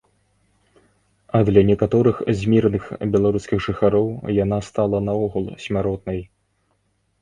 А 1.39 1.41
для 1.49 1.61
некаторых 1.71 2.15
з 2.41 2.49
мірных 2.55 2.89
беларускіх 3.19 3.59
жыхароў 3.69 4.07
яна 4.43 4.57
стала 4.73 5.07
наогул 5.13 5.45
смяротнай. 5.65 6.19